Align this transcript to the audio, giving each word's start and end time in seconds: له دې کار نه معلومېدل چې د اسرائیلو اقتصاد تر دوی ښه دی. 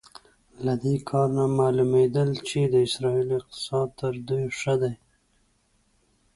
له 0.65 0.73
دې 0.83 0.95
کار 1.09 1.27
نه 1.37 1.45
معلومېدل 1.59 2.29
چې 2.47 2.59
د 2.73 2.75
اسرائیلو 2.87 3.33
اقتصاد 3.39 3.87
تر 3.99 4.13
دوی 4.27 4.45
ښه 4.59 4.75
دی. 4.81 4.93